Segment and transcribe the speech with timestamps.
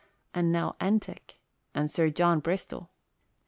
[0.33, 1.35] and Nell Entick,
[1.75, 2.89] and Sir John Bristol.